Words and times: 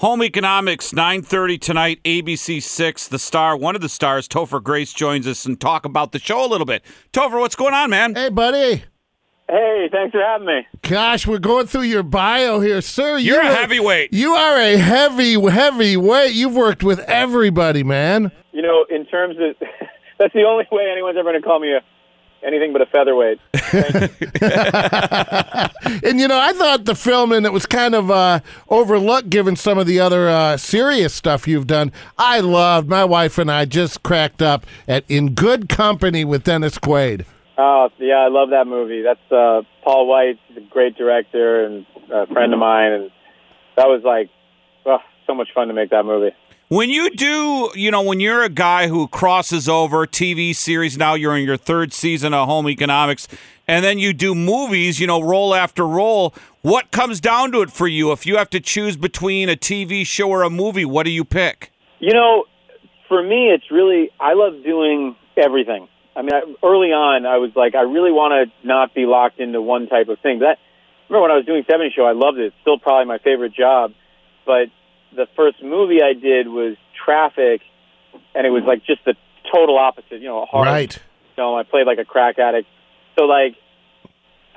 Home 0.00 0.22
Economics, 0.22 0.92
9.30 0.92 1.58
tonight, 1.58 2.02
ABC 2.04 2.62
6, 2.62 3.08
the 3.08 3.18
star, 3.18 3.56
one 3.56 3.74
of 3.74 3.80
the 3.80 3.88
stars, 3.88 4.28
Topher 4.28 4.62
Grace, 4.62 4.92
joins 4.92 5.26
us 5.26 5.46
and 5.46 5.58
talk 5.58 5.86
about 5.86 6.12
the 6.12 6.18
show 6.18 6.44
a 6.44 6.46
little 6.46 6.66
bit. 6.66 6.84
Topher, 7.14 7.40
what's 7.40 7.56
going 7.56 7.72
on, 7.72 7.88
man? 7.88 8.14
Hey, 8.14 8.28
buddy. 8.28 8.84
Hey, 9.48 9.88
thanks 9.90 10.12
for 10.12 10.20
having 10.20 10.48
me. 10.48 10.66
Gosh, 10.82 11.26
we're 11.26 11.38
going 11.38 11.66
through 11.66 11.84
your 11.84 12.02
bio 12.02 12.60
here, 12.60 12.82
sir. 12.82 13.16
You're 13.16 13.40
a 13.40 13.46
are- 13.46 13.54
heavyweight. 13.54 14.12
You 14.12 14.34
are 14.34 14.58
a 14.60 14.76
heavy, 14.76 15.40
heavy 15.48 15.96
weight. 15.96 16.34
You've 16.34 16.54
worked 16.54 16.82
with 16.84 16.98
everybody, 16.98 17.82
man. 17.82 18.32
You 18.52 18.60
know, 18.60 18.84
in 18.90 19.06
terms 19.06 19.36
of 19.38 19.56
that's 20.18 20.34
the 20.34 20.44
only 20.44 20.66
way 20.70 20.90
anyone's 20.92 21.16
ever 21.16 21.30
going 21.30 21.40
to 21.40 21.46
call 21.46 21.58
me 21.58 21.72
a 21.72 21.80
anything 22.44 22.72
but 22.72 22.82
a 22.82 22.86
featherweight. 22.86 23.38
And 26.02 26.20
you 26.20 26.28
know, 26.28 26.38
I 26.38 26.52
thought 26.52 26.84
the 26.84 26.94
film 26.94 27.32
and 27.32 27.46
it 27.46 27.52
was 27.52 27.66
kind 27.66 27.94
of 27.94 28.10
uh, 28.10 28.40
overlooked 28.68 29.30
given 29.30 29.56
some 29.56 29.78
of 29.78 29.86
the 29.86 30.00
other 30.00 30.28
uh, 30.28 30.56
serious 30.56 31.14
stuff 31.14 31.48
you've 31.48 31.66
done. 31.66 31.92
I 32.18 32.40
loved. 32.40 32.88
My 32.88 33.04
wife 33.04 33.38
and 33.38 33.50
I 33.50 33.64
just 33.64 34.02
cracked 34.02 34.42
up 34.42 34.66
at 34.86 35.04
In 35.08 35.34
Good 35.34 35.68
Company 35.68 36.24
with 36.24 36.44
Dennis 36.44 36.78
Quaid. 36.78 37.24
Oh, 37.58 37.88
yeah, 37.98 38.16
I 38.16 38.28
love 38.28 38.50
that 38.50 38.66
movie. 38.66 39.02
That's 39.02 39.32
uh, 39.32 39.62
Paul 39.82 40.08
Weitz, 40.08 40.38
a 40.56 40.60
great 40.60 40.96
director 40.96 41.64
and 41.64 41.86
a 42.12 42.26
friend 42.26 42.52
of 42.52 42.58
mine, 42.58 42.92
and 42.92 43.10
that 43.76 43.86
was 43.86 44.02
like, 44.04 44.28
oh, 44.84 44.98
so 45.26 45.34
much 45.34 45.48
fun 45.54 45.68
to 45.68 45.74
make 45.74 45.90
that 45.90 46.04
movie. 46.04 46.34
When 46.68 46.90
you 46.90 47.10
do, 47.10 47.70
you 47.76 47.92
know, 47.92 48.02
when 48.02 48.18
you're 48.18 48.42
a 48.42 48.48
guy 48.48 48.88
who 48.88 49.06
crosses 49.06 49.68
over 49.68 50.04
TV 50.04 50.52
series, 50.52 50.98
now 50.98 51.14
you're 51.14 51.36
in 51.36 51.44
your 51.44 51.56
third 51.56 51.92
season 51.92 52.34
of 52.34 52.48
Home 52.48 52.68
Economics, 52.68 53.28
and 53.68 53.84
then 53.84 54.00
you 54.00 54.12
do 54.12 54.34
movies, 54.34 54.98
you 54.98 55.06
know, 55.06 55.22
role 55.22 55.54
after 55.54 55.86
role, 55.86 56.34
what 56.62 56.90
comes 56.90 57.20
down 57.20 57.52
to 57.52 57.62
it 57.62 57.70
for 57.70 57.86
you? 57.86 58.10
If 58.10 58.26
you 58.26 58.36
have 58.36 58.50
to 58.50 58.58
choose 58.58 58.96
between 58.96 59.48
a 59.48 59.54
TV 59.54 60.04
show 60.04 60.28
or 60.28 60.42
a 60.42 60.50
movie, 60.50 60.84
what 60.84 61.04
do 61.04 61.12
you 61.12 61.24
pick? 61.24 61.70
You 62.00 62.12
know, 62.12 62.46
for 63.06 63.22
me, 63.22 63.50
it's 63.50 63.70
really 63.70 64.10
I 64.18 64.32
love 64.34 64.64
doing 64.64 65.14
everything. 65.36 65.86
I 66.16 66.22
mean, 66.22 66.34
I, 66.34 66.40
early 66.66 66.88
on, 66.88 67.26
I 67.26 67.36
was 67.36 67.52
like, 67.54 67.76
I 67.76 67.82
really 67.82 68.10
want 68.10 68.50
to 68.50 68.66
not 68.66 68.92
be 68.92 69.06
locked 69.06 69.38
into 69.38 69.62
one 69.62 69.86
type 69.86 70.08
of 70.08 70.18
thing. 70.18 70.40
That 70.40 70.58
remember 71.08 71.22
when 71.22 71.30
I 71.30 71.36
was 71.36 71.46
doing 71.46 71.62
'70 71.70 71.92
Show, 71.94 72.06
I 72.06 72.12
loved 72.12 72.38
it. 72.38 72.46
It's 72.46 72.56
still 72.62 72.80
probably 72.80 73.06
my 73.06 73.18
favorite 73.18 73.54
job. 73.54 73.92
But 74.44 74.66
the 75.14 75.26
first 75.36 75.62
movie 75.62 76.02
I 76.02 76.12
did 76.12 76.48
was 76.48 76.76
Traffic, 77.04 77.62
and 78.34 78.46
it 78.46 78.50
was 78.50 78.64
like 78.64 78.84
just 78.84 79.04
the 79.04 79.14
total 79.52 79.78
opposite. 79.78 80.20
You 80.20 80.28
know, 80.28 80.42
a 80.42 80.46
hard 80.46 80.66
Right. 80.66 80.98
film. 81.36 81.54
I 81.56 81.62
played 81.62 81.86
like 81.86 81.98
a 81.98 82.04
crack 82.04 82.38
addict. 82.38 82.68
So 83.18 83.24
like, 83.24 83.54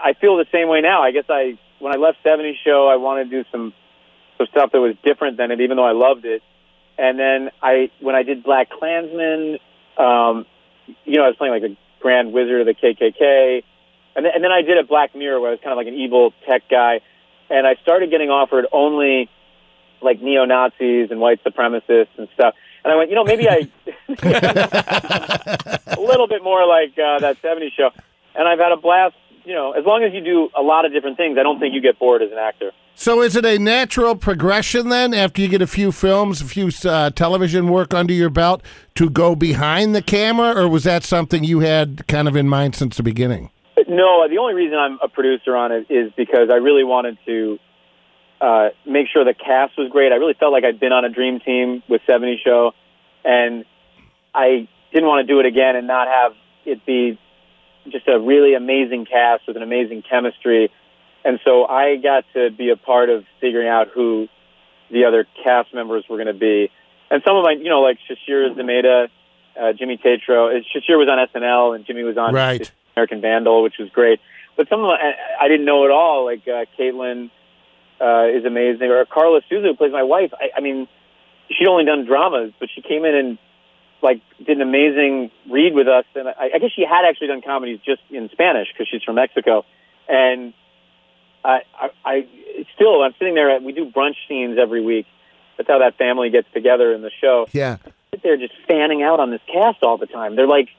I 0.02 0.14
feel 0.14 0.38
the 0.38 0.46
same 0.52 0.68
way 0.70 0.82
now. 0.82 1.02
I 1.04 1.12
guess 1.12 1.26
I 1.30 1.58
when 1.80 1.94
I 1.94 1.98
left 1.98 2.18
'70 2.24 2.60
Show, 2.66 2.88
I 2.88 2.96
wanted 2.98 3.30
to 3.30 3.44
do 3.44 3.50
some 3.52 3.74
some 4.38 4.48
stuff 4.48 4.72
that 4.72 4.80
was 4.80 4.96
different 5.04 5.38
than 5.38 5.52
it, 5.52 5.60
even 5.62 5.78
though 5.78 5.86
I 5.86 5.92
loved 5.92 6.26
it. 6.26 6.42
And 6.98 7.18
then 7.20 7.50
I, 7.62 7.92
when 8.02 8.16
I 8.16 8.24
did 8.24 8.44
BlacKkKlansman, 8.44 9.60
um, 9.98 10.46
you 11.06 11.18
know, 11.18 11.24
I 11.24 11.28
was 11.28 11.36
playing 11.38 11.54
like 11.54 11.72
a 11.72 11.78
Grand 12.02 12.34
Wizard 12.34 12.62
of 12.62 12.66
the 12.68 12.74
KKK, 12.74 13.64
and 14.16 14.26
then, 14.26 14.32
and 14.36 14.44
then 14.44 14.52
I 14.52 14.62
did 14.62 14.78
a 14.78 14.84
Black 14.84 15.16
Mirror 15.16 15.40
where 15.40 15.50
I 15.50 15.52
was 15.54 15.60
kind 15.62 15.72
of 15.72 15.78
like 15.78 15.88
an 15.88 15.94
evil 15.94 16.34
tech 16.48 16.64
guy, 16.70 17.02
and 17.50 17.66
I 17.68 17.76
started 17.82 18.10
getting 18.12 18.30
offered 18.30 18.66
only 18.72 19.30
like 20.02 20.22
neo 20.22 20.46
Nazis 20.46 21.12
and 21.12 21.20
white 21.20 21.44
supremacists 21.44 22.18
and 22.18 22.28
stuff. 22.34 22.56
And 22.84 22.94
I 22.94 22.96
went, 22.96 23.10
you 23.10 23.16
know, 23.16 23.24
maybe 23.24 23.48
I 23.50 23.68
a 25.98 26.02
little 26.02 26.28
bit 26.28 26.44
more 26.44 26.66
like 26.66 26.92
uh, 26.98 27.20
that 27.20 27.42
'70s 27.42 27.72
show. 27.76 27.90
And 28.36 28.48
I've 28.48 28.60
had 28.60 28.72
a 28.72 28.78
blast. 28.78 29.16
You 29.46 29.56
know, 29.56 29.72
as 29.72 29.84
long 29.84 30.04
as 30.04 30.14
you 30.14 30.22
do 30.22 30.50
a 30.56 30.62
lot 30.62 30.86
of 30.86 30.92
different 30.92 31.18
things, 31.18 31.38
I 31.40 31.44
don't 31.44 31.60
think 31.60 31.74
you 31.74 31.82
get 31.82 31.98
bored 31.98 32.22
as 32.22 32.32
an 32.32 32.38
actor. 32.38 32.72
So, 32.94 33.22
is 33.22 33.36
it 33.38 33.46
a 33.46 33.58
natural 33.58 34.16
progression 34.16 34.90
then, 34.90 35.14
after 35.14 35.42
you 35.42 35.48
get 35.48 35.62
a 35.62 35.68
few 35.68 35.94
films, 35.94 36.42
a 36.42 36.46
few 36.46 36.70
uh, 36.84 37.12
television 37.12 37.70
work 37.70 37.94
under 37.94 38.14
your 38.14 38.30
belt, 38.30 38.62
to 38.96 39.10
go 39.10 39.36
behind 39.36 39.96
the 39.96 40.02
camera, 40.02 40.54
or 40.54 40.68
was 40.68 40.84
that 40.84 41.06
something 41.06 41.46
you 41.46 41.62
had 41.62 42.06
kind 42.08 42.28
of 42.28 42.36
in 42.36 42.50
mind 42.50 42.76
since 42.76 42.98
the 42.98 43.04
beginning? 43.04 43.52
No, 43.88 44.28
the 44.28 44.38
only 44.38 44.54
reason 44.54 44.78
I'm 44.78 45.00
a 45.02 45.08
producer 45.08 45.56
on 45.56 45.72
it 45.72 45.88
is 45.90 46.12
because 46.18 46.50
I 46.52 46.58
really 46.58 46.84
wanted 46.84 47.18
to 47.26 47.58
uh, 48.42 48.70
make 48.86 49.08
sure 49.12 49.24
the 49.26 49.34
cast 49.34 49.78
was 49.78 49.90
great. 49.92 50.12
I 50.12 50.16
really 50.16 50.34
felt 50.34 50.52
like 50.52 50.64
I'd 50.64 50.80
been 50.80 50.94
on 50.94 51.06
a 51.06 51.10
dream 51.10 51.40
team 51.40 51.84
with 51.90 52.02
70 52.08 52.42
Show, 52.44 52.74
and 53.24 53.66
I 54.34 54.68
didn't 54.94 55.08
want 55.08 55.28
to 55.28 55.34
do 55.34 55.40
it 55.40 55.46
again 55.46 55.76
and 55.76 55.88
not 55.88 56.08
have 56.08 56.34
it 56.66 56.86
be 56.86 57.20
just 57.90 58.08
a 58.08 58.20
really 58.20 58.54
amazing 58.54 59.06
cast 59.06 59.48
with 59.48 59.58
an 59.58 59.64
amazing 59.64 60.04
chemistry. 60.10 60.72
And 61.26 61.40
so 61.44 61.66
I 61.66 61.98
got 61.98 62.26
to 62.34 62.50
be 62.52 62.70
a 62.70 62.78
part 62.78 63.10
of 63.10 63.26
figuring 63.42 63.68
out 63.68 63.90
who 63.94 64.28
the 64.92 65.06
other 65.06 65.26
cast 65.44 65.74
members 65.74 66.06
were 66.10 66.18
going 66.18 66.28
to 66.28 66.34
be. 66.34 66.72
And 67.12 67.22
some 67.26 67.36
of 67.36 67.44
my, 67.44 67.52
you 67.52 67.70
know, 67.70 67.82
like 67.82 67.98
Sasheer 68.10 68.56
Zamata, 68.56 69.10
uh, 69.60 69.74
Jimmy 69.74 69.98
Tatro. 69.98 70.50
Sasheer 70.74 70.98
was 70.98 71.08
on 71.10 71.28
SNL 71.28 71.76
and 71.76 71.86
Jimmy 71.86 72.04
was 72.04 72.18
on 72.18 72.34
Right. 72.34 72.72
American 72.96 73.22
Vandal, 73.22 73.64
which 73.64 73.76
was 73.80 73.90
great. 73.90 74.20
But 74.56 74.70
some 74.70 74.82
of 74.82 74.90
them 74.90 74.98
I, 74.98 75.46
I 75.46 75.48
didn't 75.48 75.66
know 75.66 75.86
at 75.86 75.92
all. 75.92 76.26
Like 76.26 76.48
uh, 76.48 76.66
Caitlin 76.78 77.32
uh, 78.02 78.28
is 78.28 78.46
amazing, 78.46 78.90
or 78.90 79.06
Karla 79.06 79.42
Souza, 79.50 79.68
who 79.68 79.76
plays 79.76 79.92
my 79.92 80.04
wife. 80.04 80.32
I, 80.34 80.58
I 80.58 80.62
mean, 80.62 80.88
she'd 81.50 81.68
only 81.68 81.86
done 81.86 82.06
dramas, 82.06 82.54
but 82.60 82.70
she 82.74 82.82
came 82.82 83.06
in 83.06 83.16
and 83.16 83.38
like 84.02 84.22
did 84.38 84.58
an 84.58 84.62
amazing 84.62 85.32
read 85.50 85.74
with 85.74 85.88
us. 85.88 86.06
And 86.16 86.28
I, 86.30 86.52
I 86.56 86.60
guess 86.60 86.72
she 86.76 86.84
had 86.84 87.06
actually 87.08 87.28
done 87.28 87.42
comedies 87.42 87.80
just 87.86 88.02
in 88.10 88.30
Spanish 88.30 88.68
because 88.72 88.88
she's 88.90 89.04
from 89.04 89.16
Mexico. 89.16 89.66
And 90.08 90.54
I, 91.44 91.62
I, 91.78 91.90
I 92.06 92.28
still, 92.76 93.02
I'm 93.02 93.14
sitting 93.20 93.36
there. 93.36 93.60
We 93.60 93.74
do 93.74 93.90
brunch 93.92 94.16
scenes 94.28 94.58
every 94.58 94.82
week. 94.84 95.06
That's 95.58 95.70
how 95.70 95.80
that 95.80 95.98
family 95.98 96.30
gets 96.30 96.48
together 96.54 96.94
in 96.94 97.02
the 97.02 97.12
show 97.22 97.48
Yeah. 97.52 97.78
sit 98.12 98.24
there 98.24 98.38
just 98.38 98.54
fanning 98.68 99.04
out 99.04 99.20
on 99.20 99.30
this 99.32 99.42
cast 99.52 99.84
all 99.84 99.98
the 99.98 100.06
time. 100.08 100.38
They're 100.38 100.48
like 100.48 100.70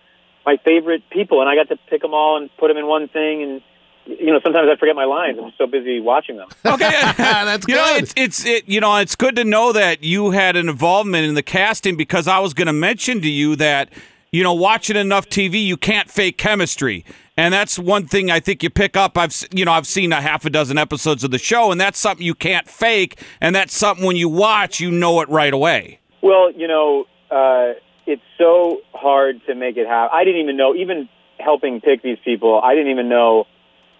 my 0.46 0.56
favorite 0.64 1.02
people, 1.10 1.42
and 1.42 1.50
I 1.50 1.54
got 1.54 1.68
to 1.68 1.76
pick 1.90 2.00
them 2.00 2.14
all 2.14 2.38
and 2.38 2.48
put 2.56 2.68
them 2.68 2.78
in 2.78 2.86
one 2.86 3.08
thing. 3.08 3.42
And 3.42 3.62
you 4.06 4.26
know, 4.32 4.40
sometimes 4.42 4.68
I 4.70 4.76
forget 4.76 4.96
my 4.96 5.04
lines. 5.04 5.38
I'm 5.42 5.52
so 5.58 5.66
busy 5.66 6.00
watching 6.00 6.36
them. 6.36 6.48
Okay, 6.66 6.90
That's 7.16 7.66
you 7.68 7.74
know 7.74 7.96
it's 7.96 8.12
it's 8.16 8.44
it, 8.44 8.68
you 8.68 8.80
know 8.80 8.96
it's 8.96 9.16
good 9.16 9.36
to 9.36 9.44
know 9.44 9.72
that 9.72 10.02
you 10.04 10.30
had 10.30 10.56
an 10.56 10.68
involvement 10.68 11.26
in 11.26 11.34
the 11.34 11.42
casting 11.42 11.96
because 11.96 12.28
I 12.28 12.38
was 12.38 12.54
going 12.54 12.66
to 12.66 12.72
mention 12.72 13.20
to 13.22 13.28
you 13.28 13.56
that 13.56 13.90
you 14.30 14.42
know 14.42 14.54
watching 14.54 14.96
enough 14.96 15.28
TV 15.28 15.64
you 15.64 15.76
can't 15.76 16.10
fake 16.10 16.38
chemistry. 16.38 17.04
And 17.36 17.54
that's 17.54 17.78
one 17.78 18.06
thing 18.06 18.30
I 18.30 18.38
think 18.38 18.62
you 18.62 18.68
pick 18.68 18.96
up. 18.96 19.16
I've 19.16 19.34
you 19.52 19.64
know 19.64 19.72
I've 19.72 19.86
seen 19.86 20.12
a 20.12 20.20
half 20.20 20.44
a 20.44 20.50
dozen 20.50 20.78
episodes 20.78 21.24
of 21.24 21.30
the 21.30 21.38
show, 21.38 21.72
and 21.72 21.80
that's 21.80 21.98
something 21.98 22.24
you 22.24 22.34
can't 22.34 22.68
fake. 22.68 23.20
And 23.40 23.54
that's 23.54 23.74
something 23.76 24.04
when 24.04 24.16
you 24.16 24.28
watch, 24.28 24.80
you 24.80 24.90
know 24.90 25.20
it 25.20 25.28
right 25.28 25.52
away. 25.52 26.00
Well, 26.22 26.52
you 26.52 26.68
know, 26.68 27.06
uh, 27.30 27.72
it's 28.06 28.22
so 28.38 28.80
hard 28.92 29.40
to 29.46 29.54
make 29.54 29.76
it 29.76 29.86
happen. 29.86 30.10
I 30.12 30.24
didn't 30.24 30.42
even 30.42 30.56
know, 30.56 30.74
even 30.74 31.08
helping 31.38 31.80
pick 31.80 32.02
these 32.02 32.18
people, 32.24 32.60
I 32.62 32.74
didn't 32.74 32.90
even 32.90 33.08
know. 33.08 33.46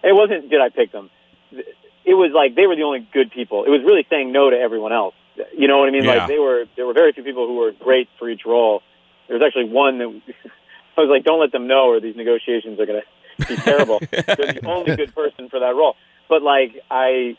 It 0.03 0.13
wasn't 0.13 0.49
did 0.49 0.61
I 0.61 0.69
pick 0.69 0.91
them. 0.91 1.09
It 1.51 2.15
was 2.15 2.31
like 2.33 2.55
they 2.55 2.67
were 2.67 2.75
the 2.75 2.83
only 2.83 3.07
good 3.13 3.31
people. 3.31 3.63
It 3.63 3.69
was 3.69 3.81
really 3.83 4.05
saying 4.09 4.31
no 4.31 4.49
to 4.49 4.57
everyone 4.57 4.93
else. 4.93 5.15
You 5.55 5.67
know 5.67 5.79
what 5.79 5.87
I 5.87 5.91
mean? 5.91 6.03
Yeah. 6.03 6.15
Like 6.15 6.27
they 6.27 6.39
were. 6.39 6.65
There 6.75 6.85
were 6.85 6.93
very 6.93 7.13
few 7.13 7.23
people 7.23 7.47
who 7.47 7.55
were 7.55 7.71
great 7.71 8.09
for 8.19 8.29
each 8.29 8.45
role. 8.45 8.81
There 9.27 9.37
was 9.37 9.45
actually 9.45 9.69
one 9.69 9.97
that 9.99 10.07
I 10.97 11.01
was 11.01 11.09
like, 11.09 11.23
don't 11.23 11.39
let 11.39 11.51
them 11.51 11.67
know, 11.67 11.87
or 11.87 11.99
these 11.99 12.15
negotiations 12.15 12.79
are 12.79 12.85
going 12.85 13.01
to 13.01 13.47
be 13.47 13.55
terrible. 13.55 13.99
They're 14.11 14.53
the 14.53 14.65
only 14.65 14.95
good 14.95 15.15
person 15.15 15.49
for 15.49 15.59
that 15.59 15.75
role. 15.75 15.95
But 16.27 16.43
like 16.43 16.83
I, 16.89 17.37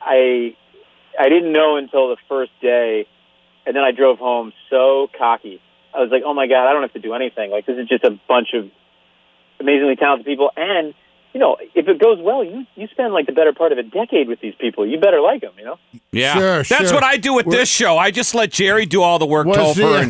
I, 0.00 0.56
I 1.18 1.28
didn't 1.28 1.52
know 1.52 1.76
until 1.76 2.08
the 2.08 2.16
first 2.28 2.52
day, 2.60 3.06
and 3.66 3.76
then 3.76 3.82
I 3.82 3.92
drove 3.92 4.18
home 4.18 4.52
so 4.70 5.08
cocky. 5.16 5.60
I 5.94 6.00
was 6.00 6.10
like, 6.10 6.22
oh 6.24 6.34
my 6.34 6.46
god, 6.46 6.68
I 6.68 6.72
don't 6.72 6.82
have 6.82 6.94
to 6.94 7.00
do 7.00 7.14
anything. 7.14 7.50
Like 7.50 7.66
this 7.66 7.78
is 7.78 7.88
just 7.88 8.04
a 8.04 8.18
bunch 8.28 8.48
of 8.54 8.70
amazingly 9.60 9.96
talented 9.96 10.26
people, 10.26 10.50
and 10.56 10.94
you 11.34 11.40
know, 11.40 11.56
if 11.74 11.88
it 11.88 11.98
goes 11.98 12.18
well, 12.20 12.44
you 12.44 12.66
you 12.76 12.86
spend 12.88 13.12
like 13.14 13.26
the 13.26 13.32
better 13.32 13.52
part 13.52 13.72
of 13.72 13.78
a 13.78 13.82
decade 13.82 14.28
with 14.28 14.40
these 14.40 14.54
people. 14.56 14.86
You 14.86 14.98
better 15.00 15.20
like 15.20 15.40
them, 15.40 15.52
you 15.58 15.64
know. 15.64 15.78
Yeah, 16.12 16.34
Sure, 16.34 16.62
that's 16.62 16.88
sure. 16.90 16.94
what 16.94 17.02
I 17.04 17.16
do 17.16 17.32
with 17.34 17.46
this 17.50 17.68
show. 17.68 17.96
I 17.98 18.10
just 18.10 18.34
let 18.34 18.50
Jerry 18.50 18.84
do 18.86 19.02
all 19.02 19.18
the 19.18 19.26
work, 19.26 19.46
Was 19.46 19.76
Topher. 19.76 20.04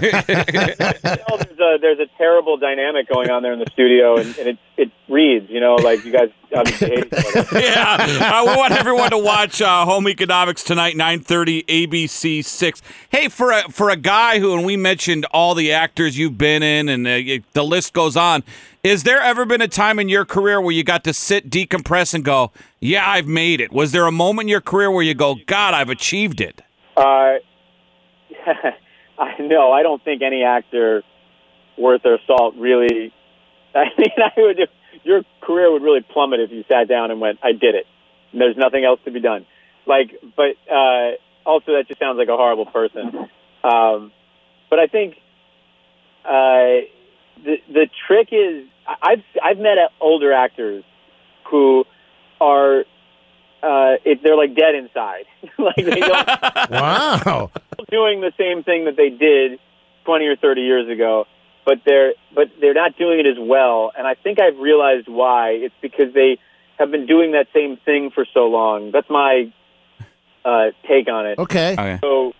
he- 0.00 0.10
and- 0.10 1.20
Oh, 1.30 1.36
there's 1.38 1.58
a 1.58 1.78
there's 1.80 1.98
a 1.98 2.06
terrible 2.18 2.56
dynamic 2.56 3.08
going 3.08 3.30
on 3.30 3.42
there 3.42 3.52
in 3.52 3.58
the 3.58 3.70
studio, 3.72 4.16
and, 4.16 4.36
and 4.38 4.48
it 4.48 4.58
it 4.76 4.90
reads, 5.08 5.50
you 5.50 5.60
know, 5.60 5.74
like 5.76 6.04
you 6.04 6.12
guys 6.12 6.30
obviously 6.54 6.88
hate 6.96 7.12
yeah, 7.52 7.96
I 7.98 8.42
want 8.56 8.72
everyone 8.72 9.10
to 9.10 9.18
watch 9.18 9.60
uh, 9.62 9.84
Home 9.84 10.08
Economics 10.08 10.62
tonight, 10.62 10.96
nine 10.96 11.20
thirty, 11.20 11.62
ABC 11.64 12.44
six. 12.44 12.82
Hey, 13.10 13.28
for 13.28 13.52
a 13.52 13.62
for 13.70 13.90
a 13.90 13.96
guy 13.96 14.38
who, 14.38 14.54
and 14.54 14.64
we 14.64 14.76
mentioned 14.76 15.26
all 15.32 15.54
the 15.54 15.72
actors 15.72 16.18
you've 16.18 16.38
been 16.38 16.62
in, 16.62 16.88
and 16.88 17.06
uh, 17.06 17.42
the 17.52 17.64
list 17.64 17.92
goes 17.92 18.16
on. 18.16 18.42
Is 18.82 19.02
there 19.02 19.20
ever 19.20 19.44
been 19.44 19.60
a 19.60 19.68
time 19.68 19.98
in 19.98 20.08
your 20.08 20.24
career 20.24 20.60
where 20.60 20.72
you 20.72 20.82
got 20.82 21.04
to 21.04 21.12
sit, 21.12 21.50
decompress, 21.50 22.14
and 22.14 22.24
go, 22.24 22.52
"Yeah, 22.80 23.08
I've 23.08 23.26
made 23.26 23.60
it"? 23.60 23.72
Was 23.72 23.92
there 23.92 24.06
a 24.06 24.12
moment 24.12 24.46
in 24.46 24.48
your 24.48 24.62
career 24.62 24.90
where 24.90 25.02
you 25.02 25.14
go, 25.14 25.36
"God, 25.46 25.74
I've 25.74 25.90
achieved 25.90 26.40
it"? 26.40 26.62
Uh, 26.96 27.34
I 29.18 29.38
know. 29.38 29.72
I 29.72 29.82
don't 29.82 30.02
think 30.02 30.22
any 30.22 30.42
actor 30.42 31.02
worth 31.76 32.02
their 32.02 32.18
salt 32.26 32.54
really. 32.56 33.12
I 33.74 33.84
mean, 33.96 34.10
I 34.18 34.32
would. 34.38 34.68
Your 35.04 35.22
career 35.40 35.70
would 35.72 35.82
really 35.82 36.00
plummet 36.02 36.40
if 36.40 36.50
you 36.50 36.64
sat 36.68 36.88
down 36.88 37.10
and 37.10 37.20
went, 37.20 37.38
"I 37.42 37.52
did 37.52 37.74
it." 37.74 37.86
And 38.32 38.40
there's 38.40 38.56
nothing 38.56 38.84
else 38.84 39.00
to 39.04 39.10
be 39.10 39.20
done. 39.20 39.46
Like, 39.86 40.16
but 40.36 40.56
uh, 40.72 41.12
also 41.44 41.72
that 41.72 41.84
just 41.88 41.98
sounds 41.98 42.18
like 42.18 42.28
a 42.28 42.36
horrible 42.36 42.66
person. 42.66 43.28
Um, 43.64 44.12
but 44.68 44.78
I 44.78 44.86
think 44.86 45.16
uh, 46.24 46.86
the 47.44 47.56
the 47.68 47.88
trick 48.06 48.28
is 48.32 48.66
I've 48.86 49.22
I've 49.42 49.58
met 49.58 49.78
older 50.00 50.32
actors 50.32 50.84
who 51.50 51.84
are 52.40 52.80
uh, 53.62 53.96
it, 54.04 54.22
they're 54.22 54.36
like 54.36 54.54
dead 54.54 54.74
inside, 54.74 55.24
like 55.58 55.76
they 55.76 56.00
don't 56.00 56.28
Wow. 56.70 57.50
doing 57.90 58.20
the 58.20 58.32
same 58.38 58.62
thing 58.62 58.84
that 58.84 58.96
they 58.96 59.10
did 59.10 59.58
20 60.04 60.26
or 60.26 60.36
30 60.36 60.60
years 60.62 60.88
ago, 60.88 61.26
but 61.64 61.78
they're 61.84 62.14
but 62.34 62.48
they're 62.60 62.74
not 62.74 62.96
doing 62.96 63.20
it 63.20 63.26
as 63.28 63.36
well. 63.38 63.92
And 63.96 64.06
I 64.06 64.14
think 64.14 64.40
I've 64.40 64.58
realized 64.58 65.08
why. 65.08 65.50
It's 65.50 65.74
because 65.80 66.12
they 66.14 66.38
have 66.78 66.90
been 66.90 67.06
doing 67.06 67.32
that 67.32 67.46
same 67.54 67.76
thing 67.84 68.10
for 68.10 68.24
so 68.32 68.46
long. 68.46 68.90
That's 68.92 69.08
my 69.10 69.52
uh, 70.44 70.70
take 70.88 71.08
on 71.08 71.26
it. 71.26 71.38
Okay. 71.38 71.72
Okay. 71.72 71.98
So, 72.00 72.32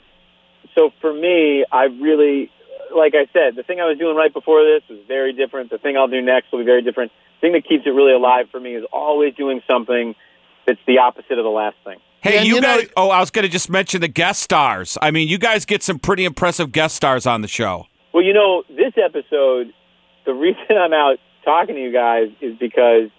so 0.74 0.90
for 1.00 1.12
me, 1.12 1.64
I 1.70 1.84
really, 1.84 2.50
like 2.94 3.14
I 3.14 3.26
said, 3.32 3.56
the 3.56 3.62
thing 3.62 3.80
I 3.80 3.84
was 3.86 3.98
doing 3.98 4.16
right 4.16 4.32
before 4.32 4.64
this 4.64 4.82
was 4.88 4.98
very 5.06 5.32
different. 5.32 5.70
The 5.70 5.78
thing 5.78 5.96
I'll 5.96 6.08
do 6.08 6.22
next 6.22 6.50
will 6.52 6.60
be 6.60 6.64
very 6.64 6.82
different. 6.82 7.12
The 7.40 7.46
thing 7.46 7.52
that 7.52 7.68
keeps 7.68 7.86
it 7.86 7.90
really 7.90 8.12
alive 8.12 8.46
for 8.50 8.60
me 8.60 8.74
is 8.74 8.84
always 8.92 9.34
doing 9.34 9.60
something 9.68 10.14
that's 10.66 10.80
the 10.86 10.98
opposite 10.98 11.38
of 11.38 11.44
the 11.44 11.50
last 11.50 11.76
thing. 11.84 11.98
Hey, 12.22 12.38
And 12.38 12.46
you, 12.46 12.56
you 12.56 12.60
know- 12.60 12.80
guys. 12.80 12.88
oh, 12.96 13.10
I 13.10 13.20
was 13.20 13.30
going 13.30 13.44
to 13.44 13.48
just 13.50 13.68
mention 13.70 14.00
the 14.00 14.08
guest 14.08 14.42
stars. 14.42 14.96
I 15.02 15.10
mean, 15.10 15.28
you 15.28 15.38
guys 15.38 15.64
get 15.64 15.82
some 15.82 15.98
pretty 15.98 16.24
impressive 16.24 16.70
guest 16.72 16.94
stars 16.96 17.26
on 17.26 17.42
the 17.42 17.48
show. 17.48 17.86
Well, 18.12 18.24
you 18.24 18.32
know, 18.32 18.64
this 18.68 18.94
episode, 18.96 19.72
the 20.26 20.34
reason 20.34 20.62
I'm 20.70 20.92
out 20.92 21.18
talking 21.44 21.76
to 21.76 21.80
you 21.80 21.92
guys 21.92 22.30
is 22.40 22.56
because, 22.58 23.10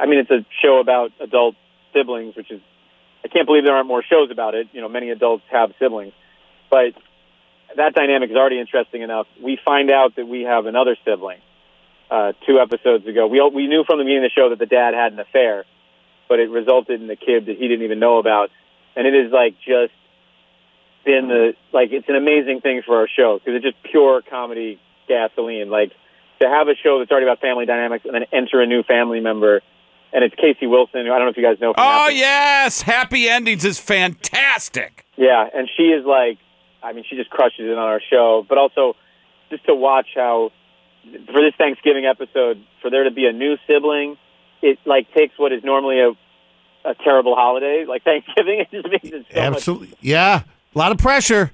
I 0.00 0.06
mean, 0.06 0.20
it's 0.20 0.30
a 0.30 0.44
show 0.62 0.78
about 0.80 1.12
adult 1.20 1.56
siblings, 1.92 2.36
which 2.36 2.50
is, 2.50 2.60
I 3.24 3.28
can't 3.28 3.46
believe 3.46 3.64
there 3.64 3.74
aren't 3.74 3.88
more 3.88 4.02
shows 4.02 4.30
about 4.30 4.54
it. 4.54 4.68
You 4.72 4.80
know, 4.80 4.88
many 4.88 5.10
adults 5.10 5.44
have 5.50 5.72
siblings. 5.78 6.12
But 6.70 6.94
that 7.76 7.94
dynamic 7.94 8.30
is 8.30 8.36
already 8.36 8.58
interesting 8.58 9.02
enough. 9.02 9.26
We 9.42 9.58
find 9.64 9.90
out 9.90 10.16
that 10.16 10.26
we 10.26 10.42
have 10.42 10.66
another 10.66 10.96
sibling 11.04 11.40
uh, 12.10 12.32
two 12.46 12.58
episodes 12.58 13.06
ago. 13.06 13.26
We, 13.26 13.40
we 13.54 13.66
knew 13.66 13.84
from 13.84 13.98
the 13.98 14.04
beginning 14.04 14.24
of 14.24 14.30
the 14.34 14.40
show 14.40 14.50
that 14.50 14.58
the 14.58 14.66
dad 14.66 14.94
had 14.94 15.12
an 15.12 15.20
affair, 15.20 15.64
but 16.28 16.40
it 16.40 16.50
resulted 16.50 17.00
in 17.00 17.10
a 17.10 17.16
kid 17.16 17.46
that 17.46 17.56
he 17.56 17.68
didn't 17.68 17.84
even 17.84 17.98
know 17.98 18.18
about. 18.18 18.50
And 18.96 19.06
it 19.06 19.14
is 19.14 19.32
like 19.32 19.56
just 19.64 19.92
been 21.04 21.28
the 21.28 21.54
like 21.72 21.90
it's 21.92 22.08
an 22.08 22.16
amazing 22.16 22.60
thing 22.60 22.82
for 22.84 22.96
our 22.98 23.08
show 23.08 23.38
because 23.38 23.56
it's 23.56 23.64
just 23.64 23.82
pure 23.90 24.22
comedy 24.28 24.80
gasoline. 25.08 25.70
Like 25.70 25.92
to 26.40 26.48
have 26.48 26.68
a 26.68 26.74
show 26.74 26.98
that's 26.98 27.10
already 27.10 27.26
about 27.26 27.40
family 27.40 27.66
dynamics 27.66 28.04
and 28.04 28.14
then 28.14 28.24
enter 28.32 28.60
a 28.60 28.66
new 28.66 28.82
family 28.82 29.20
member, 29.20 29.60
and 30.12 30.24
it's 30.24 30.34
Casey 30.34 30.66
Wilson. 30.66 31.06
who 31.06 31.12
I 31.12 31.16
don't 31.18 31.26
know 31.26 31.30
if 31.30 31.36
you 31.36 31.42
guys 31.42 31.60
know. 31.60 31.72
From 31.74 31.84
Oh 31.84 32.04
Happy- 32.04 32.14
yes, 32.16 32.82
Happy 32.82 33.28
Endings 33.28 33.64
is 33.64 33.78
fantastic. 33.78 35.04
yeah, 35.16 35.46
and 35.54 35.68
she 35.76 35.84
is 35.84 36.04
like, 36.04 36.38
I 36.82 36.92
mean, 36.92 37.04
she 37.08 37.16
just 37.16 37.30
crushes 37.30 37.60
it 37.66 37.72
on 37.72 37.78
our 37.78 38.00
show. 38.10 38.44
But 38.48 38.58
also, 38.58 38.96
just 39.50 39.64
to 39.66 39.74
watch 39.74 40.08
how 40.14 40.50
for 41.26 41.40
this 41.42 41.54
Thanksgiving 41.58 42.06
episode, 42.06 42.62
for 42.82 42.90
there 42.90 43.04
to 43.04 43.10
be 43.10 43.26
a 43.26 43.32
new 43.32 43.56
sibling, 43.66 44.16
it 44.62 44.78
like 44.86 45.12
takes 45.14 45.38
what 45.38 45.52
is 45.52 45.62
normally 45.64 46.00
a 46.00 46.10
a 46.86 46.94
terrible 47.02 47.34
holiday 47.34 47.84
like 47.88 48.02
Thanksgiving. 48.04 48.58
It 48.64 48.70
just 48.70 48.88
makes 48.90 49.04
it 49.04 49.12
so 49.32 49.40
much 49.40 49.54
Absolutely. 49.56 49.94
Yeah. 50.02 50.42
A 50.74 50.78
lot 50.78 50.92
of 50.92 50.98
pressure. 50.98 51.50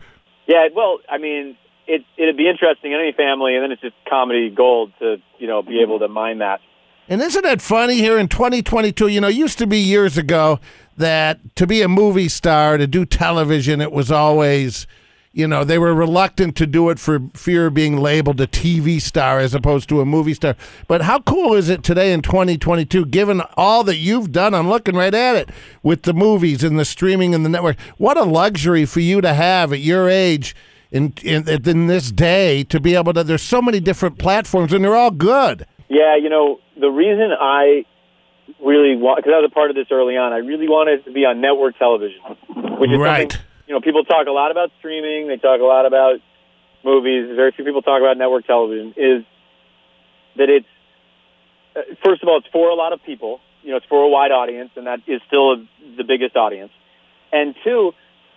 Yeah, 0.46 0.69
well, 0.75 0.99
I 1.08 1.19
mean, 1.19 1.56
it 1.87 2.02
it'd 2.17 2.37
be 2.37 2.49
interesting 2.49 2.93
in 2.93 3.00
any 3.00 3.12
family, 3.12 3.55
and 3.55 3.62
then 3.62 3.72
it's 3.72 3.82
just 3.82 3.94
comedy 4.08 4.50
gold 4.50 4.93
to 5.00 5.17
you 5.38 5.46
know 5.46 5.62
be 5.62 5.81
able 5.82 5.99
to 5.99 6.08
mine 6.08 6.38
that. 6.38 6.61
And 7.08 7.20
isn't 7.20 7.44
it 7.44 7.61
funny 7.61 7.96
here 7.96 8.19
in 8.19 8.28
2022? 8.28 9.08
You 9.08 9.20
know, 9.20 9.28
it 9.28 9.34
used 9.34 9.58
to 9.58 9.67
be 9.67 9.78
years 9.78 10.17
ago 10.17 10.61
that 10.96 11.56
to 11.56 11.67
be 11.67 11.82
a 11.82 11.88
movie 11.88 12.28
star, 12.28 12.76
to 12.76 12.87
do 12.87 13.05
television, 13.05 13.81
it 13.81 13.90
was 13.90 14.12
always, 14.12 14.87
you 15.32 15.47
know, 15.47 15.62
they 15.62 15.79
were 15.79 15.94
reluctant 15.94 16.56
to 16.56 16.67
do 16.67 16.91
it 16.91 16.99
for 16.99 17.21
fear 17.35 17.67
of 17.67 17.75
being 17.75 17.99
labeled 17.99 18.41
a 18.41 18.49
TV 18.49 19.00
star 19.00 19.38
as 19.38 19.55
opposed 19.55 19.88
to 19.88 20.00
a 20.00 20.05
movie 20.05 20.35
star. 20.35 20.56
But 20.88 21.03
how 21.03 21.21
cool 21.21 21.55
is 21.55 21.69
it 21.69 21.85
today 21.85 22.12
in 22.12 22.21
2022, 22.21 23.06
given 23.06 23.43
all 23.56 23.85
that 23.85 23.97
you've 23.97 24.32
done? 24.32 24.55
I'm 24.55 24.69
looking 24.69 24.97
right 24.97 25.15
at 25.15 25.37
it 25.37 25.50
with 25.85 26.03
the 26.03 26.12
movies 26.12 26.65
and 26.65 26.79
the 26.79 26.85
streaming 26.85 27.32
and 27.35 27.44
the 27.44 27.49
network. 27.49 27.79
What 27.97 28.17
a 28.17 28.25
luxury 28.25 28.85
for 28.85 29.00
you 29.00 29.21
to 29.21 29.32
have 29.32 29.73
at 29.73 29.81
your 29.81 30.09
age. 30.09 30.56
In, 30.91 31.15
in 31.23 31.47
in 31.47 31.87
this 31.87 32.11
day, 32.11 32.65
to 32.65 32.81
be 32.81 32.97
able 32.97 33.12
to, 33.12 33.23
there's 33.23 33.43
so 33.43 33.62
many 33.62 33.79
different 33.79 34.19
platforms, 34.19 34.73
and 34.73 34.85
they're 34.85 34.97
all 34.97 35.12
good. 35.12 35.65
Yeah, 35.88 36.17
you 36.17 36.29
know, 36.29 36.59
the 36.81 36.88
reason 36.88 37.31
I 37.38 37.85
really 38.61 38.97
want 38.97 39.19
because 39.19 39.33
I 39.33 39.38
was 39.38 39.49
a 39.49 39.55
part 39.55 39.71
of 39.71 39.76
this 39.76 39.87
early 39.93 40.17
on, 40.17 40.33
I 40.33 40.38
really 40.38 40.69
wanted 40.69 41.05
to 41.05 41.12
be 41.12 41.25
on 41.25 41.41
network 41.41 41.79
television, 41.79 42.19
which 42.81 42.91
is 42.91 42.99
Right. 42.99 43.38
You 43.70 43.76
know 43.76 43.81
people 43.81 44.02
talk 44.02 44.26
a 44.26 44.32
lot 44.32 44.50
about 44.50 44.72
streaming, 44.81 45.28
they 45.28 45.37
talk 45.37 45.61
a 45.61 45.64
lot 45.64 45.87
about 45.87 46.19
movies. 46.84 47.31
Very 47.37 47.52
few 47.52 47.64
people 47.64 47.82
talk 47.82 48.00
about 48.00 48.19
network 48.19 48.44
television. 48.44 48.94
Is 48.96 49.25
that 50.37 50.50
it's 50.50 50.67
uh, 51.76 51.82
first 52.05 52.20
of 52.20 52.28
all, 52.28 52.38
it's 52.38 52.49
for 52.49 52.69
a 52.69 52.75
lot 52.75 52.93
of 52.93 53.00
people. 53.05 53.38
You 53.62 53.70
know, 53.70 53.76
it's 53.76 53.87
for 53.87 54.02
a 54.02 54.08
wide 54.08 54.32
audience, 54.32 54.70
and 54.75 54.88
that 54.88 54.99
is 55.06 55.20
still 55.28 55.58
the 55.96 56.02
biggest 56.02 56.34
audience. 56.34 56.72
And 57.31 57.55
two, 57.62 57.93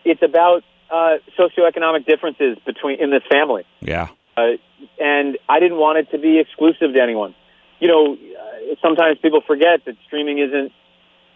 it's 0.05 0.21
about 0.21 0.63
uh, 0.91 1.17
socioeconomic 1.35 2.05
differences 2.05 2.59
between 2.63 3.01
in 3.01 3.09
this 3.09 3.23
family. 3.27 3.63
Yeah. 3.79 4.09
Uh, 4.37 4.57
and 4.99 5.39
I 5.49 5.59
didn't 5.59 5.79
want 5.79 5.97
it 5.97 6.11
to 6.11 6.19
be 6.19 6.37
exclusive 6.37 6.93
to 6.93 7.01
anyone. 7.01 7.33
You 7.79 7.87
know, 7.87 8.13
uh, 8.13 8.75
sometimes 8.83 9.17
people 9.17 9.41
forget 9.41 9.83
that 9.85 9.95
streaming 10.05 10.37
isn't 10.37 10.71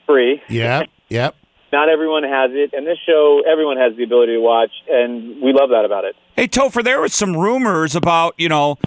free. 0.06 0.40
Yeah. 0.50 0.84
yep. 1.10 1.36
Not 1.72 1.90
everyone 1.90 2.24
has 2.24 2.52
it, 2.54 2.74
and 2.74 2.88
this 2.88 2.98
show, 3.06 3.42
everyone 3.50 3.78
has 3.78 3.96
the 3.98 4.04
ability 4.04 4.34
to 4.34 4.40
watch, 4.40 4.72
and 4.90 5.42
we 5.42 5.52
love 5.52 5.70
that 5.72 5.84
about 5.86 6.06
it. 6.06 6.16
Hey, 6.36 6.48
Topher, 6.48 6.84
there 6.84 7.02
was 7.02 7.14
some 7.14 7.36
rumors 7.36 7.96
about 7.96 8.36
you 8.38 8.50
know. 8.50 8.78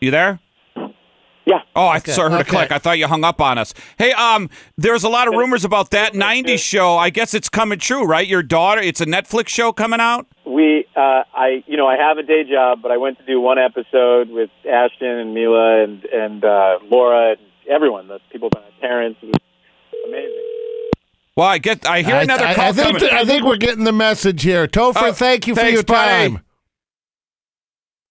You 0.00 0.10
there? 0.10 0.40
Yeah. 1.46 1.60
Oh, 1.76 1.86
I 1.86 1.98
saw 1.98 2.30
heard 2.30 2.40
a 2.40 2.44
click. 2.44 2.72
I 2.72 2.78
thought 2.78 2.98
you 2.98 3.06
hung 3.06 3.22
up 3.22 3.40
on 3.40 3.58
us. 3.58 3.74
Hey, 3.98 4.12
um, 4.12 4.48
there's 4.78 5.04
a 5.04 5.10
lot 5.10 5.28
of 5.28 5.34
rumors 5.34 5.64
about 5.64 5.90
that 5.90 6.14
'90s 6.14 6.58
show. 6.58 6.96
I 6.96 7.10
guess 7.10 7.34
it's 7.34 7.50
coming 7.50 7.78
true, 7.78 8.04
right? 8.04 8.26
Your 8.26 8.42
daughter, 8.42 8.80
it's 8.80 9.02
a 9.02 9.06
Netflix 9.06 9.48
show 9.48 9.70
coming 9.72 10.00
out. 10.00 10.26
We, 10.46 10.86
uh, 10.96 11.24
I, 11.34 11.62
you 11.66 11.76
know, 11.76 11.86
I 11.86 11.96
have 11.96 12.16
a 12.16 12.22
day 12.22 12.44
job, 12.44 12.80
but 12.80 12.90
I 12.90 12.96
went 12.96 13.18
to 13.18 13.26
do 13.26 13.40
one 13.40 13.58
episode 13.58 14.30
with 14.30 14.50
Ashton 14.70 15.08
and 15.08 15.34
Mila 15.34 15.82
and 15.84 16.04
and 16.06 16.44
uh, 16.44 16.78
Laura 16.90 17.32
and 17.32 17.40
everyone, 17.68 18.08
the 18.08 18.20
people, 18.32 18.48
Terrence. 18.80 19.16
It 19.22 19.26
was 19.26 19.34
amazing. 20.06 20.40
Well, 21.36 21.48
I 21.48 21.58
get. 21.58 21.84
I 21.86 22.02
hear 22.02 22.14
I, 22.16 22.22
another 22.22 22.44
I- 22.46 22.54
call 22.54 22.64
I 22.68 22.72
think, 22.72 22.98
coming. 22.98 23.12
I 23.14 23.24
think 23.24 23.44
we're 23.44 23.56
getting 23.56 23.84
the 23.84 23.92
message 23.92 24.42
here. 24.42 24.66
Topher, 24.68 25.08
Oh, 25.08 25.12
thank 25.12 25.46
you 25.46 25.54
for 25.54 25.60
thanks, 25.62 25.74
your 25.74 25.82
buddy. 25.82 26.34
time. 26.34 26.40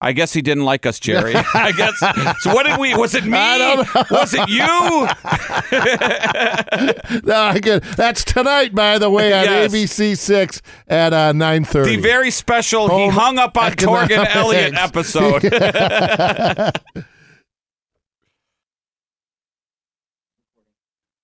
I 0.01 0.11
guess 0.11 0.33
he 0.33 0.41
didn't 0.41 0.65
like 0.65 0.85
us, 0.85 0.99
Jerry. 0.99 1.33
I 1.53 1.71
guess. 1.71 1.97
So 2.43 2.53
what 2.53 2.65
did 2.65 2.77
we? 2.77 2.93
Was 2.93 3.15
it 3.15 3.23
me? 3.23 3.37
I 3.37 3.57
don't 3.57 3.95
know. 3.95 4.03
Was 4.11 4.33
it 4.37 4.49
you? 4.49 5.07
No, 7.23 7.35
I 7.35 7.59
get, 7.59 7.83
that's 7.95 8.23
tonight, 8.25 8.75
by 8.75 8.97
the 8.97 9.09
way, 9.09 9.31
on 9.31 9.45
Yes. 9.45 9.71
ABC 9.73 10.17
Six 10.17 10.61
at 10.87 11.13
uh, 11.13 11.31
nine 11.31 11.61
The 11.63 11.67
thirty. 11.69 11.95
very 12.01 12.31
special. 12.31 12.89
He 12.89 13.07
hung 13.09 13.37
up 13.37 13.55
on 13.57 13.71
Torgan. 13.73 14.25
Elliott 14.35 14.73
episode. 14.75 15.43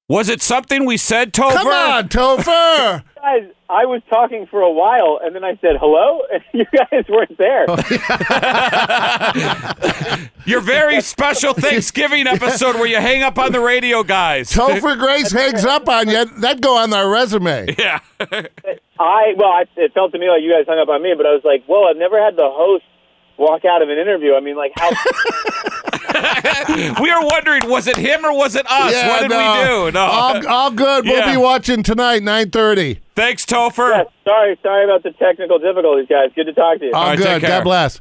Was 0.10 0.28
it 0.28 0.42
something 0.42 0.86
we 0.86 0.98
said, 0.98 1.34
Topher? 1.34 1.54
Come 1.54 1.68
on, 1.68 2.10
Topher. 2.10 3.04
Guys, 3.16 3.44
I 3.70 3.86
was 3.86 4.02
talking 4.10 4.48
for 4.48 4.60
a 4.60 4.72
while, 4.72 5.20
and 5.22 5.36
then 5.36 5.44
I 5.44 5.56
said 5.62 5.76
hello, 5.80 6.24
and 6.34 6.42
you 6.52 6.66
guys 6.76 7.06
weren't 7.08 7.38
there. 7.38 7.66
Oh, 7.68 7.76
Your 10.46 10.62
very 10.62 11.00
special 11.02 11.54
Thanksgiving 11.54 12.26
episode 12.26 12.78
where 12.78 12.88
you 12.88 12.96
hang 12.96 13.22
up 13.22 13.38
on 13.38 13.52
the 13.52 13.60
radio, 13.60 14.02
guys. 14.02 14.52
Topher 14.52 14.98
Grace 14.98 15.32
hangs 15.32 15.64
up 15.64 15.88
on 15.88 16.10
you. 16.10 16.26
That'd 16.26 16.64
go 16.64 16.76
on 16.78 16.92
our 16.92 17.08
resume. 17.08 17.76
Yeah. 17.78 18.00
I 18.20 19.34
well, 19.38 19.52
I, 19.52 19.66
it 19.76 19.94
felt 19.94 20.12
to 20.14 20.18
me 20.18 20.28
like 20.28 20.42
you 20.42 20.52
guys 20.52 20.66
hung 20.68 20.80
up 20.80 20.90
on 20.90 21.04
me, 21.04 21.14
but 21.16 21.28
I 21.28 21.34
was 21.34 21.44
like, 21.44 21.66
well, 21.68 21.86
I've 21.86 21.98
never 21.98 22.20
had 22.20 22.36
the 22.36 22.50
host 22.50 22.84
walk 23.38 23.64
out 23.64 23.84
of 23.84 23.90
an 23.90 24.00
interview. 24.00 24.34
I 24.34 24.40
mean, 24.40 24.56
like 24.56 24.72
how? 24.76 24.90
we 27.02 27.12
were 27.12 27.26
wondering, 27.26 27.70
was 27.70 27.88
it 27.88 27.98
him 27.98 28.26
or 28.26 28.36
was 28.36 28.56
it 28.56 28.66
us? 28.70 28.92
Yeah, 28.92 29.08
what 29.10 29.22
did 29.22 29.30
no. 29.30 29.38
we 29.38 29.90
do? 29.90 29.92
No. 29.94 30.02
All, 30.02 30.48
all 30.48 30.72
good. 30.72 31.06
We'll 31.06 31.18
Yeah. 31.18 31.32
be 31.32 31.38
watching 31.38 31.84
tonight, 31.84 32.24
nine 32.24 32.50
thirty. 32.52 33.00
Thanks, 33.16 33.46
Topher. 33.46 33.90
Yeah, 33.90 34.04
sorry, 34.26 34.58
sorry 34.64 34.86
about 34.86 35.04
the 35.04 35.12
technical 35.12 35.60
difficulties, 35.60 36.08
guys. 36.10 36.32
Good 36.36 36.46
to 36.46 36.54
talk 36.54 36.80
to 36.80 36.86
you. 36.86 36.92
All 36.94 37.08
right, 37.10 37.18
good. 37.18 37.42
God 37.42 37.64
bless. 37.64 38.00